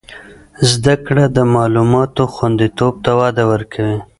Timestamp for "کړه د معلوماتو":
1.05-2.23